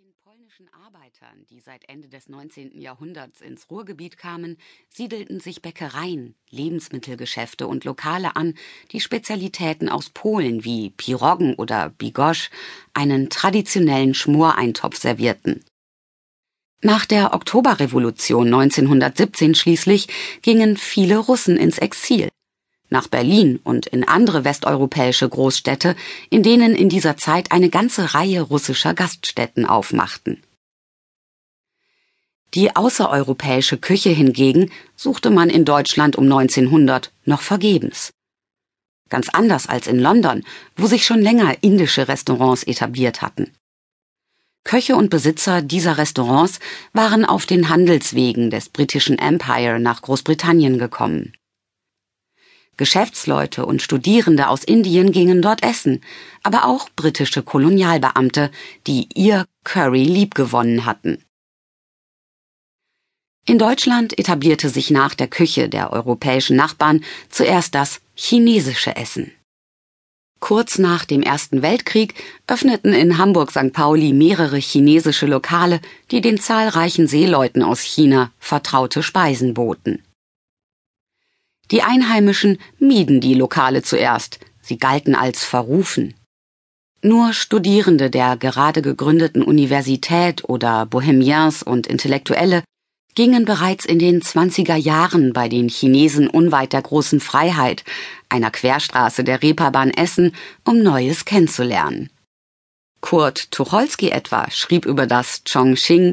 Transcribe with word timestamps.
den 0.00 0.14
polnischen 0.24 0.70
Arbeitern, 0.72 1.44
die 1.50 1.60
seit 1.60 1.86
Ende 1.86 2.08
des 2.08 2.30
19. 2.30 2.80
Jahrhunderts 2.80 3.42
ins 3.42 3.70
Ruhrgebiet 3.70 4.16
kamen, 4.16 4.56
siedelten 4.88 5.40
sich 5.40 5.60
Bäckereien, 5.60 6.36
Lebensmittelgeschäfte 6.48 7.66
und 7.66 7.84
Lokale 7.84 8.34
an, 8.34 8.54
die 8.92 9.00
Spezialitäten 9.00 9.90
aus 9.90 10.08
Polen 10.08 10.64
wie 10.64 10.88
Piroggen 10.88 11.54
oder 11.54 11.90
Bigosch, 11.90 12.48
einen 12.94 13.28
traditionellen 13.28 14.14
Schmoreintopf 14.14 14.96
servierten. 14.96 15.62
Nach 16.80 17.04
der 17.04 17.34
Oktoberrevolution 17.34 18.46
1917 18.46 19.54
schließlich 19.54 20.08
gingen 20.40 20.78
viele 20.78 21.18
Russen 21.18 21.58
ins 21.58 21.76
Exil 21.76 22.30
nach 22.90 23.08
Berlin 23.08 23.60
und 23.64 23.86
in 23.86 24.06
andere 24.06 24.44
westeuropäische 24.44 25.28
Großstädte, 25.28 25.96
in 26.28 26.42
denen 26.42 26.74
in 26.74 26.88
dieser 26.88 27.16
Zeit 27.16 27.52
eine 27.52 27.70
ganze 27.70 28.14
Reihe 28.14 28.42
russischer 28.42 28.94
Gaststätten 28.94 29.64
aufmachten. 29.64 30.42
Die 32.54 32.74
außereuropäische 32.74 33.78
Küche 33.78 34.10
hingegen 34.10 34.70
suchte 34.96 35.30
man 35.30 35.50
in 35.50 35.64
Deutschland 35.64 36.16
um 36.16 36.24
1900 36.24 37.12
noch 37.24 37.42
vergebens. 37.42 38.12
Ganz 39.08 39.28
anders 39.28 39.68
als 39.68 39.86
in 39.86 39.98
London, 39.98 40.44
wo 40.76 40.86
sich 40.86 41.04
schon 41.04 41.20
länger 41.20 41.62
indische 41.62 42.08
Restaurants 42.08 42.64
etabliert 42.64 43.22
hatten. 43.22 43.52
Köche 44.64 44.94
und 44.94 45.10
Besitzer 45.10 45.62
dieser 45.62 45.96
Restaurants 45.96 46.60
waren 46.92 47.24
auf 47.24 47.46
den 47.46 47.68
Handelswegen 47.68 48.50
des 48.50 48.68
britischen 48.68 49.18
Empire 49.18 49.80
nach 49.80 50.02
Großbritannien 50.02 50.78
gekommen. 50.78 51.32
Geschäftsleute 52.80 53.66
und 53.66 53.82
Studierende 53.82 54.48
aus 54.48 54.64
Indien 54.64 55.12
gingen 55.12 55.42
dort 55.42 55.62
essen, 55.62 56.00
aber 56.42 56.64
auch 56.64 56.88
britische 56.96 57.42
Kolonialbeamte, 57.42 58.50
die 58.86 59.06
ihr 59.14 59.44
Curry 59.64 60.02
liebgewonnen 60.02 60.86
hatten. 60.86 61.22
In 63.46 63.58
Deutschland 63.58 64.18
etablierte 64.18 64.70
sich 64.70 64.90
nach 64.90 65.14
der 65.14 65.28
Küche 65.28 65.68
der 65.68 65.92
europäischen 65.92 66.56
Nachbarn 66.56 67.04
zuerst 67.28 67.74
das 67.74 68.00
chinesische 68.14 68.96
Essen. 68.96 69.30
Kurz 70.38 70.78
nach 70.78 71.04
dem 71.04 71.20
Ersten 71.20 71.60
Weltkrieg 71.60 72.14
öffneten 72.46 72.94
in 72.94 73.18
Hamburg-St. 73.18 73.74
Pauli 73.74 74.14
mehrere 74.14 74.56
chinesische 74.56 75.26
Lokale, 75.26 75.82
die 76.10 76.22
den 76.22 76.40
zahlreichen 76.40 77.06
Seeleuten 77.06 77.62
aus 77.62 77.82
China 77.82 78.32
vertraute 78.38 79.02
Speisen 79.02 79.52
boten. 79.52 80.02
Die 81.70 81.82
Einheimischen 81.82 82.58
mieden 82.78 83.20
die 83.20 83.34
Lokale 83.34 83.82
zuerst, 83.82 84.40
sie 84.60 84.78
galten 84.78 85.14
als 85.14 85.44
verrufen. 85.44 86.14
Nur 87.02 87.32
Studierende 87.32 88.10
der 88.10 88.36
gerade 88.36 88.82
gegründeten 88.82 89.42
Universität 89.42 90.44
oder 90.48 90.84
Bohemiens 90.84 91.62
und 91.62 91.86
Intellektuelle 91.86 92.62
gingen 93.14 93.44
bereits 93.44 93.84
in 93.84 93.98
den 93.98 94.20
20er 94.20 94.76
Jahren 94.76 95.32
bei 95.32 95.48
den 95.48 95.68
Chinesen 95.68 96.28
unweit 96.28 96.72
der 96.72 96.82
großen 96.82 97.20
Freiheit, 97.20 97.84
einer 98.28 98.50
Querstraße 98.50 99.24
der 99.24 99.42
Reeperbahn 99.42 99.90
Essen, 99.90 100.34
um 100.64 100.82
Neues 100.82 101.24
kennenzulernen. 101.24 102.10
Kurt 103.00 103.50
Tucholsky 103.50 104.10
etwa 104.10 104.50
schrieb 104.50 104.84
über 104.84 105.06
das 105.06 105.42
Chongqing 105.44 106.12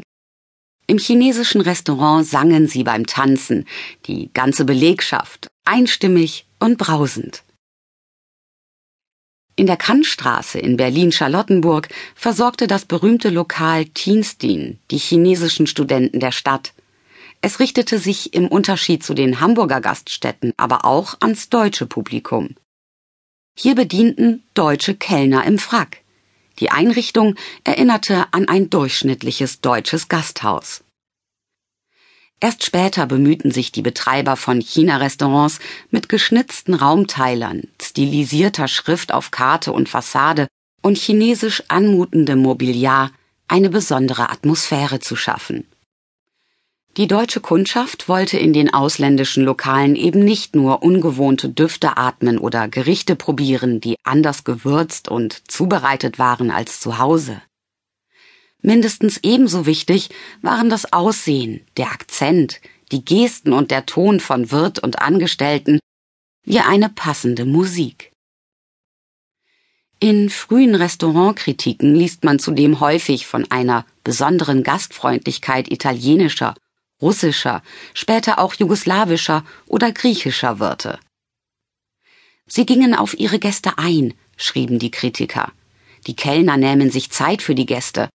im 0.88 0.98
chinesischen 0.98 1.60
Restaurant 1.60 2.26
sangen 2.26 2.66
sie 2.66 2.82
beim 2.82 3.06
Tanzen, 3.06 3.66
die 4.06 4.30
ganze 4.32 4.64
Belegschaft, 4.64 5.48
einstimmig 5.64 6.46
und 6.58 6.78
brausend. 6.78 7.44
In 9.54 9.66
der 9.66 9.76
Kannstraße 9.76 10.58
in 10.58 10.76
Berlin-Charlottenburg 10.76 11.88
versorgte 12.14 12.66
das 12.66 12.86
berühmte 12.86 13.28
Lokal 13.28 13.84
Tienstin 13.84 14.78
die 14.90 14.98
chinesischen 14.98 15.66
Studenten 15.66 16.20
der 16.20 16.32
Stadt. 16.32 16.72
Es 17.42 17.60
richtete 17.60 17.98
sich 17.98 18.34
im 18.34 18.48
Unterschied 18.48 19.04
zu 19.04 19.14
den 19.14 19.40
Hamburger 19.40 19.80
Gaststätten 19.80 20.52
aber 20.56 20.84
auch 20.84 21.16
ans 21.20 21.50
deutsche 21.50 21.86
Publikum. 21.86 22.54
Hier 23.58 23.74
bedienten 23.74 24.42
deutsche 24.54 24.94
Kellner 24.94 25.44
im 25.44 25.58
Frack. 25.58 25.98
Die 26.58 26.70
Einrichtung 26.70 27.34
erinnerte 27.64 28.26
an 28.32 28.48
ein 28.48 28.70
durchschnittliches 28.70 29.60
deutsches 29.60 30.08
Gasthaus. 30.08 30.82
Erst 32.40 32.64
später 32.64 33.06
bemühten 33.06 33.50
sich 33.50 33.72
die 33.72 33.82
Betreiber 33.82 34.36
von 34.36 34.60
China-Restaurants 34.60 35.58
mit 35.90 36.08
geschnitzten 36.08 36.74
Raumteilern, 36.74 37.62
stilisierter 37.82 38.68
Schrift 38.68 39.12
auf 39.12 39.32
Karte 39.32 39.72
und 39.72 39.88
Fassade 39.88 40.46
und 40.82 40.96
chinesisch 40.96 41.64
anmutendem 41.68 42.40
Mobiliar 42.40 43.10
eine 43.48 43.70
besondere 43.70 44.30
Atmosphäre 44.30 45.00
zu 45.00 45.16
schaffen. 45.16 45.66
Die 46.98 47.06
deutsche 47.06 47.38
Kundschaft 47.38 48.08
wollte 48.08 48.38
in 48.38 48.52
den 48.52 48.74
ausländischen 48.74 49.44
Lokalen 49.44 49.94
eben 49.94 50.24
nicht 50.24 50.56
nur 50.56 50.82
ungewohnte 50.82 51.48
Düfte 51.48 51.96
atmen 51.96 52.38
oder 52.38 52.66
Gerichte 52.66 53.14
probieren, 53.14 53.80
die 53.80 53.94
anders 54.02 54.42
gewürzt 54.42 55.06
und 55.06 55.48
zubereitet 55.48 56.18
waren 56.18 56.50
als 56.50 56.80
zu 56.80 56.98
Hause. 56.98 57.40
Mindestens 58.62 59.20
ebenso 59.22 59.64
wichtig 59.64 60.08
waren 60.42 60.70
das 60.70 60.92
Aussehen, 60.92 61.60
der 61.76 61.92
Akzent, 61.92 62.60
die 62.90 63.04
Gesten 63.04 63.52
und 63.52 63.70
der 63.70 63.86
Ton 63.86 64.18
von 64.18 64.50
Wirt 64.50 64.80
und 64.80 65.00
Angestellten, 65.00 65.78
wie 66.42 66.58
eine 66.58 66.88
passende 66.88 67.44
Musik. 67.44 68.10
In 70.00 70.30
frühen 70.30 70.74
Restaurantkritiken 70.74 71.94
liest 71.94 72.24
man 72.24 72.40
zudem 72.40 72.80
häufig 72.80 73.28
von 73.28 73.48
einer 73.52 73.86
besonderen 74.02 74.64
Gastfreundlichkeit 74.64 75.70
italienischer 75.70 76.56
russischer, 77.00 77.62
später 77.94 78.38
auch 78.38 78.54
jugoslawischer 78.54 79.44
oder 79.66 79.92
griechischer 79.92 80.58
Wirte. 80.58 80.98
Sie 82.46 82.66
gingen 82.66 82.94
auf 82.94 83.18
ihre 83.18 83.38
Gäste 83.38 83.78
ein, 83.78 84.14
schrieben 84.36 84.78
die 84.78 84.90
Kritiker. 84.90 85.52
Die 86.06 86.16
Kellner 86.16 86.56
nähmen 86.56 86.90
sich 86.90 87.10
Zeit 87.10 87.42
für 87.42 87.54
die 87.54 87.66
Gäste. 87.66 88.08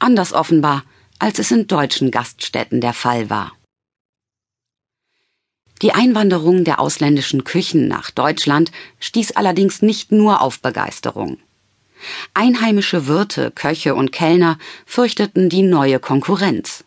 Anders 0.00 0.32
offenbar, 0.32 0.84
als 1.18 1.38
es 1.38 1.50
in 1.50 1.66
deutschen 1.66 2.10
Gaststätten 2.10 2.80
der 2.80 2.94
Fall 2.94 3.30
war. 3.30 3.52
Die 5.82 5.92
Einwanderung 5.92 6.64
der 6.64 6.80
ausländischen 6.80 7.44
Küchen 7.44 7.88
nach 7.88 8.10
Deutschland 8.10 8.72
stieß 9.00 9.32
allerdings 9.32 9.82
nicht 9.82 10.12
nur 10.12 10.40
auf 10.40 10.60
Begeisterung. 10.60 11.38
Einheimische 12.32 13.06
Wirte, 13.06 13.50
Köche 13.50 13.94
und 13.94 14.12
Kellner 14.12 14.58
fürchteten 14.86 15.48
die 15.48 15.62
neue 15.62 15.98
Konkurrenz. 15.98 16.84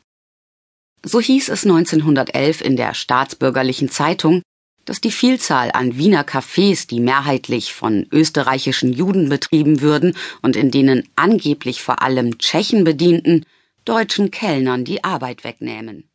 So 1.07 1.21
hieß 1.21 1.47
es 1.47 1.63
1911 1.63 2.59
in 2.59 2.75
der 2.75 2.93
staatsbürgerlichen 2.93 3.89
Zeitung, 3.89 4.41
dass 4.83 4.99
die 4.99 5.11
Vielzahl 5.11 5.71
an 5.71 5.97
Wiener 5.97 6.25
Cafés, 6.25 6.85
die 6.85 6.99
mehrheitlich 6.99 7.73
von 7.73 8.07
österreichischen 8.11 8.91
Juden 8.91 9.29
betrieben 9.29 9.79
würden 9.79 10.17
und 10.41 10.57
in 10.57 10.69
denen 10.69 11.07
angeblich 11.15 11.81
vor 11.81 12.01
allem 12.01 12.39
Tschechen 12.39 12.83
bedienten, 12.83 13.45
deutschen 13.85 14.31
Kellnern 14.31 14.83
die 14.83 15.05
Arbeit 15.05 15.45
wegnähmen. 15.45 16.09